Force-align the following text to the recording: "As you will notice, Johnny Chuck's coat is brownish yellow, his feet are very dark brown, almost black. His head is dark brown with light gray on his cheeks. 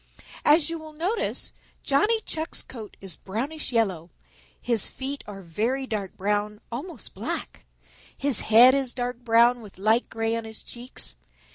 "As 0.43 0.67
you 0.67 0.79
will 0.79 0.93
notice, 0.93 1.53
Johnny 1.83 2.21
Chuck's 2.21 2.63
coat 2.63 2.97
is 3.01 3.15
brownish 3.15 3.71
yellow, 3.71 4.09
his 4.59 4.89
feet 4.89 5.23
are 5.27 5.43
very 5.43 5.85
dark 5.85 6.17
brown, 6.17 6.59
almost 6.71 7.13
black. 7.13 7.65
His 8.17 8.39
head 8.41 8.73
is 8.73 8.95
dark 8.95 9.19
brown 9.19 9.61
with 9.61 9.77
light 9.77 10.09
gray 10.09 10.35
on 10.35 10.43
his 10.45 10.63
cheeks. 10.63 11.15